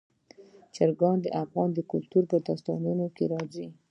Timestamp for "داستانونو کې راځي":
2.47-3.67